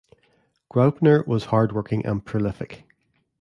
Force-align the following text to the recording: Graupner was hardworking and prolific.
Graupner 0.73 1.27
was 1.27 1.45
hardworking 1.45 2.07
and 2.07 2.25
prolific. 2.25 2.87